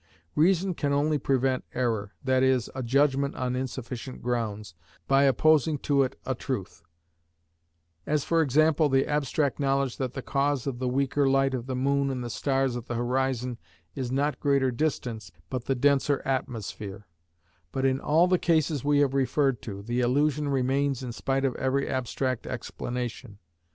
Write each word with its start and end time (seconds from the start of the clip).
Reason 0.33 0.73
can 0.73 0.91
only 0.93 1.19
prevent 1.19 1.63
error, 1.75 2.11
that 2.23 2.41
is, 2.41 2.71
a 2.73 2.81
judgment 2.81 3.35
on 3.35 3.55
insufficient 3.55 4.23
grounds, 4.23 4.73
by 5.07 5.25
opposing 5.25 5.77
to 5.77 6.01
it 6.01 6.19
a 6.25 6.33
truth; 6.33 6.81
as 8.07 8.23
for 8.23 8.41
example, 8.41 8.89
the 8.89 9.05
abstract 9.05 9.59
knowledge 9.59 9.97
that 9.97 10.13
the 10.13 10.23
cause 10.23 10.65
of 10.65 10.79
the 10.79 10.87
weaker 10.87 11.29
light 11.29 11.53
of 11.53 11.67
the 11.67 11.75
moon 11.75 12.09
and 12.09 12.23
the 12.23 12.31
stars 12.31 12.75
at 12.75 12.87
the 12.87 12.95
horizon 12.95 13.59
is 13.93 14.11
not 14.11 14.39
greater 14.39 14.71
distance, 14.71 15.31
but 15.51 15.65
the 15.65 15.75
denser 15.75 16.23
atmosphere; 16.25 17.05
but 17.71 17.85
in 17.85 17.99
all 17.99 18.25
the 18.27 18.39
cases 18.39 18.83
we 18.83 18.97
have 19.01 19.13
referred 19.13 19.61
to, 19.61 19.83
the 19.83 19.99
illusion 19.99 20.49
remains 20.49 21.03
in 21.03 21.11
spite 21.11 21.45
of 21.45 21.55
every 21.57 21.87
abstract 21.87 22.47
explanation. 22.47 23.37